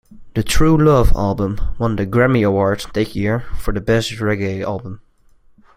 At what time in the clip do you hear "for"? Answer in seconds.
3.59-3.71